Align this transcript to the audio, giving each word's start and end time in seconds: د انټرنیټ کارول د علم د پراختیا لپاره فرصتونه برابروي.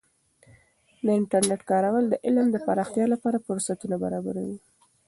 د 1.05 1.07
انټرنیټ 1.19 1.61
کارول 1.71 2.05
د 2.09 2.13
علم 2.25 2.45
د 2.51 2.57
پراختیا 2.65 3.05
لپاره 3.13 3.43
فرصتونه 3.45 3.95
برابروي. 4.03 4.57